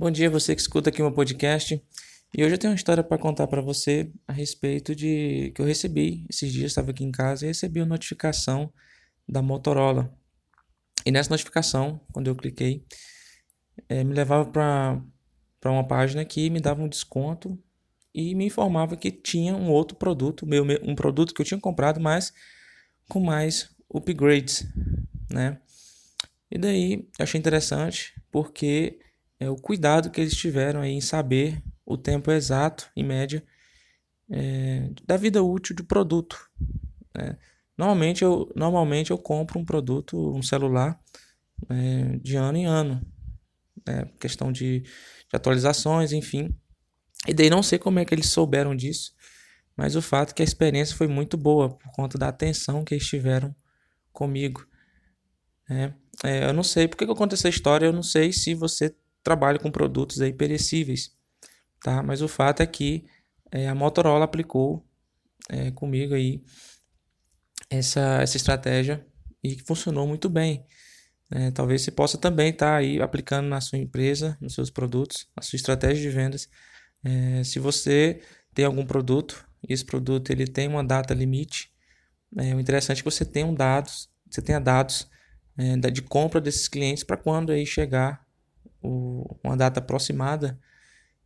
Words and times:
Bom 0.00 0.12
dia, 0.12 0.30
você 0.30 0.54
que 0.54 0.60
escuta 0.60 0.90
aqui 0.90 1.02
meu 1.02 1.10
podcast. 1.10 1.74
E 2.32 2.44
hoje 2.44 2.54
eu 2.54 2.58
tenho 2.58 2.70
uma 2.70 2.76
história 2.76 3.02
para 3.02 3.18
contar 3.18 3.48
para 3.48 3.60
você 3.60 4.08
a 4.28 4.32
respeito 4.32 4.94
de 4.94 5.50
que 5.52 5.60
eu 5.60 5.66
recebi 5.66 6.24
esses 6.30 6.52
dias, 6.52 6.70
estava 6.70 6.92
aqui 6.92 7.02
em 7.02 7.10
casa 7.10 7.44
e 7.44 7.48
recebi 7.48 7.80
uma 7.80 7.88
notificação 7.88 8.72
da 9.28 9.42
Motorola. 9.42 10.16
E 11.04 11.10
nessa 11.10 11.30
notificação, 11.30 12.00
quando 12.12 12.28
eu 12.28 12.36
cliquei, 12.36 12.86
é, 13.88 14.04
me 14.04 14.14
levava 14.14 14.48
para 14.48 15.02
uma 15.72 15.82
página 15.82 16.24
que 16.24 16.48
me 16.48 16.60
dava 16.60 16.80
um 16.80 16.88
desconto 16.88 17.58
e 18.14 18.36
me 18.36 18.46
informava 18.46 18.96
que 18.96 19.10
tinha 19.10 19.56
um 19.56 19.68
outro 19.68 19.96
produto, 19.96 20.46
meu, 20.46 20.64
um 20.84 20.94
produto 20.94 21.34
que 21.34 21.42
eu 21.42 21.46
tinha 21.46 21.58
comprado, 21.58 21.98
mas 21.98 22.32
com 23.08 23.18
mais 23.18 23.74
upgrades, 23.92 24.64
né? 25.28 25.60
E 26.48 26.56
daí 26.56 27.08
eu 27.18 27.24
achei 27.24 27.36
interessante 27.36 28.14
porque 28.30 29.00
é 29.40 29.48
o 29.48 29.56
cuidado 29.56 30.10
que 30.10 30.20
eles 30.20 30.36
tiveram 30.36 30.80
aí 30.80 30.92
em 30.92 31.00
saber 31.00 31.62
o 31.84 31.96
tempo 31.96 32.30
exato, 32.30 32.90
em 32.94 33.04
média, 33.04 33.42
é, 34.30 34.90
da 35.06 35.16
vida 35.16 35.42
útil 35.42 35.74
do 35.74 35.84
produto. 35.84 36.38
Né? 37.16 37.38
Normalmente, 37.76 38.22
eu, 38.22 38.50
normalmente 38.54 39.10
eu 39.10 39.18
compro 39.18 39.58
um 39.58 39.64
produto, 39.64 40.34
um 40.34 40.42
celular, 40.42 41.00
é, 41.68 42.18
de 42.18 42.36
ano 42.36 42.58
em 42.58 42.66
ano. 42.66 43.00
Né? 43.86 44.10
Questão 44.20 44.52
de, 44.52 44.80
de 44.80 45.34
atualizações, 45.34 46.12
enfim. 46.12 46.54
E 47.26 47.32
daí 47.32 47.48
não 47.48 47.62
sei 47.62 47.78
como 47.78 47.98
é 47.98 48.04
que 48.04 48.14
eles 48.14 48.28
souberam 48.28 48.76
disso, 48.76 49.12
mas 49.76 49.96
o 49.96 50.02
fato 50.02 50.30
é 50.30 50.34
que 50.34 50.42
a 50.42 50.44
experiência 50.44 50.96
foi 50.96 51.06
muito 51.06 51.36
boa 51.36 51.70
por 51.70 51.90
conta 51.92 52.18
da 52.18 52.28
atenção 52.28 52.84
que 52.84 52.94
eles 52.94 53.06
tiveram 53.06 53.54
comigo. 54.12 54.66
É, 55.70 55.92
é, 56.24 56.44
eu 56.48 56.52
não 56.52 56.62
sei 56.62 56.88
porque 56.88 57.04
que 57.04 57.10
eu 57.10 57.16
conto 57.16 57.34
essa 57.34 57.48
história, 57.48 57.86
eu 57.86 57.92
não 57.92 58.02
sei 58.02 58.32
se 58.32 58.54
você 58.54 58.94
trabalha 59.22 59.58
com 59.58 59.70
produtos 59.70 60.20
aí 60.20 60.32
perecíveis, 60.32 61.12
tá? 61.82 62.02
Mas 62.02 62.22
o 62.22 62.28
fato 62.28 62.62
é 62.62 62.66
que 62.66 63.06
é, 63.50 63.68
a 63.68 63.74
Motorola 63.74 64.24
aplicou 64.24 64.86
é, 65.48 65.70
comigo 65.70 66.14
aí 66.14 66.42
essa, 67.70 68.20
essa 68.22 68.36
estratégia 68.36 69.06
e 69.42 69.58
funcionou 69.60 70.06
muito 70.06 70.28
bem. 70.28 70.64
É, 71.30 71.50
talvez 71.50 71.82
você 71.82 71.90
possa 71.90 72.16
também 72.16 72.50
estar 72.50 72.72
tá 72.72 72.76
aí 72.76 73.00
aplicando 73.00 73.48
na 73.48 73.60
sua 73.60 73.78
empresa, 73.78 74.36
nos 74.40 74.54
seus 74.54 74.70
produtos, 74.70 75.28
na 75.36 75.42
sua 75.42 75.56
estratégia 75.56 76.02
de 76.02 76.10
vendas. 76.10 76.48
É, 77.04 77.44
se 77.44 77.58
você 77.58 78.22
tem 78.54 78.64
algum 78.64 78.86
produto 78.86 79.46
e 79.68 79.72
esse 79.72 79.84
produto 79.84 80.30
ele 80.30 80.46
tem 80.46 80.68
uma 80.68 80.84
data 80.84 81.12
limite, 81.14 81.70
é, 82.36 82.54
o 82.54 82.60
interessante 82.60 82.98
é 82.98 83.02
que 83.02 83.10
você 83.10 83.24
tenha 83.24 83.46
um 83.46 83.54
dados, 83.54 84.10
você 84.30 84.42
tenha 84.42 84.60
dados 84.60 85.08
de 85.92 86.02
compra 86.02 86.40
desses 86.40 86.68
clientes 86.68 87.02
para 87.02 87.16
quando 87.16 87.50
aí 87.50 87.66
chegar 87.66 88.24
o, 88.82 89.38
uma 89.42 89.56
data 89.56 89.80
aproximada 89.80 90.58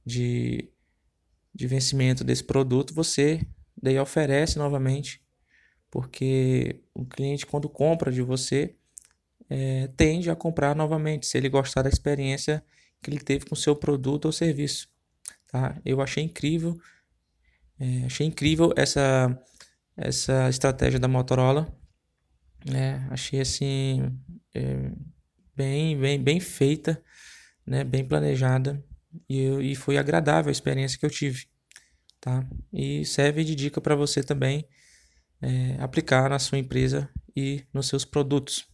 de, 0.05 0.69
de 1.55 1.67
vencimento 1.67 2.25
desse 2.25 2.45
produto, 2.45 2.95
você 2.95 3.47
daí 3.81 3.99
oferece 3.99 4.59
novamente, 4.59 5.23
porque 5.91 6.81
o 6.95 7.05
cliente 7.05 7.47
quando 7.47 7.69
compra 7.69 8.11
de 8.11 8.23
você 8.23 8.75
é, 9.51 9.89
tende 9.97 10.31
a 10.31 10.37
comprar 10.37 10.75
novamente, 10.75 11.27
se 11.27 11.37
ele 11.37 11.49
gostar 11.49 11.83
da 11.83 11.89
experiência 11.89 12.65
que 13.03 13.11
ele 13.11 13.19
teve 13.19 13.45
com 13.45 13.55
seu 13.55 13.77
produto 13.77 14.27
ou 14.27 14.33
serviço. 14.33 14.89
Tá? 15.49 15.79
Eu 15.85 16.01
achei 16.01 16.25
incrível, 16.25 16.81
é, 17.79 18.07
achei 18.07 18.27
incrível 18.27 18.73
essa, 18.77 19.39
essa 19.97 20.49
estratégia 20.49 20.99
da 20.99 21.09
Motorola. 21.09 21.71
É, 22.73 23.03
achei 23.11 23.41
assim 23.41 24.17
é, 24.55 24.93
bem, 25.55 25.99
bem, 25.99 26.23
bem 26.23 26.41
feita, 26.41 27.03
né, 27.67 27.85
bem 27.85 28.05
planejada 28.05 28.83
e, 29.29 29.73
e 29.73 29.75
foi 29.75 29.99
agradável 29.99 30.49
a 30.49 30.53
experiência 30.53 30.99
que 30.99 31.07
eu 31.07 31.11
tive, 31.11 31.47
tá? 32.21 32.47
E 32.73 33.05
serve 33.05 33.45
de 33.45 33.55
dica 33.55 33.81
para 33.81 33.95
você 33.95 34.23
também 34.23 34.67
é, 35.41 35.77
aplicar 35.81 36.31
na 36.31 36.39
sua 36.39 36.59
empresa 36.59 37.09
e 37.37 37.65
nos 37.73 37.89
seus 37.89 38.05
produtos. 38.05 38.67